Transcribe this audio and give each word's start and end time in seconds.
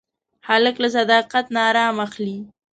هلک 0.47 0.75
له 0.83 0.87
صداقت 0.97 1.45
نه 1.55 1.61
ارام 1.69 1.95
اخلي. 2.07 2.37